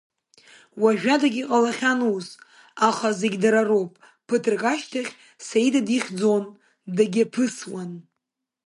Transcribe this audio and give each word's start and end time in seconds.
Уажәадагьы 0.81 1.41
иҟалахьан 1.43 1.99
ус, 2.15 2.27
аха 2.87 3.07
зегь 3.19 3.37
дара 3.43 3.61
роуп, 3.69 3.91
ԥыҭрак 4.27 4.63
ашьҭахь 4.73 5.11
Саида 5.45 5.81
дихьӡон, 5.87 6.43
дагьиаԥысуан. 6.95 7.91